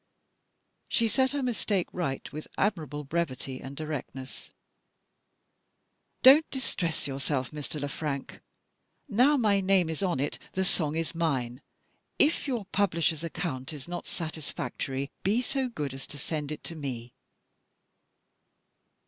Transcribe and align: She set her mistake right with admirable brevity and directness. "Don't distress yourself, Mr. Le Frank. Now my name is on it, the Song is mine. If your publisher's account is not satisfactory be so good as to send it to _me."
She 0.87 1.07
set 1.07 1.29
her 1.29 1.43
mistake 1.43 1.87
right 1.93 2.33
with 2.33 2.47
admirable 2.57 3.03
brevity 3.03 3.61
and 3.61 3.77
directness. 3.77 4.49
"Don't 6.23 6.49
distress 6.49 7.05
yourself, 7.05 7.51
Mr. 7.51 7.79
Le 7.79 7.87
Frank. 7.87 8.41
Now 9.07 9.37
my 9.37 9.59
name 9.61 9.91
is 9.91 10.01
on 10.01 10.19
it, 10.19 10.39
the 10.53 10.65
Song 10.65 10.95
is 10.95 11.13
mine. 11.13 11.61
If 12.17 12.47
your 12.47 12.65
publisher's 12.71 13.23
account 13.23 13.73
is 13.73 13.87
not 13.87 14.07
satisfactory 14.07 15.11
be 15.21 15.39
so 15.39 15.69
good 15.69 15.93
as 15.93 16.07
to 16.07 16.17
send 16.17 16.51
it 16.51 16.63
to 16.63 16.75
_me." 16.75 17.13